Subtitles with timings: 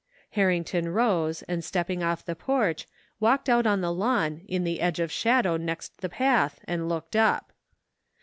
[0.31, 2.87] Harrington rose and stepping off the porch,
[3.19, 7.15] walked out on the lawn in the edge of shadow next the path and looked
[7.15, 7.53] up.